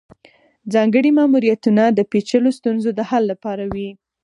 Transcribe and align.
ځانګړي 0.73 1.11
ماموریتونه 1.17 1.83
د 1.89 1.99
پیچلو 2.11 2.49
ستونزو 2.57 2.89
د 2.95 2.99
حل 3.09 3.23
لپاره 3.31 3.63
وي 3.73 3.89